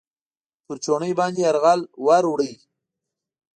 پر 0.65 0.75
چوڼۍ 0.83 1.11
باندې 1.19 1.39
یرغل 1.45 1.81
ورووړ. 2.05 2.39